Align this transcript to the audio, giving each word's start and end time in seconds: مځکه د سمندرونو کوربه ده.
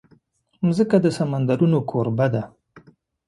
مځکه 0.65 0.97
د 1.03 1.07
سمندرونو 1.17 1.77
کوربه 1.89 2.27
ده. 2.33 2.43